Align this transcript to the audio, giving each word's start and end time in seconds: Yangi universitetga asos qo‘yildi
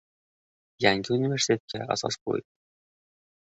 Yangi 0.85 1.13
universitetga 1.17 1.85
asos 1.97 2.21
qo‘yildi 2.25 2.49